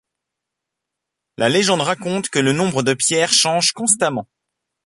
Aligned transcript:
La 1.37 1.47
légende 1.47 1.81
raconte 1.81 2.29
que 2.29 2.39
le 2.39 2.53
nombre 2.53 2.81
de 2.81 2.95
pierre 2.95 3.31
change 3.33 3.71
constamment. 3.71 4.27